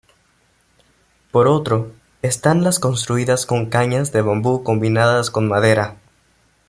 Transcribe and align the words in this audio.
Por 1.29 1.47
otro, 1.47 1.91
están 2.23 2.63
las 2.63 2.79
construidas 2.79 3.45
con 3.45 3.67
cañas 3.69 4.11
de 4.11 4.23
bambú 4.23 4.63
combinadas 4.63 5.29
con 5.29 5.47
madera. 5.47 5.95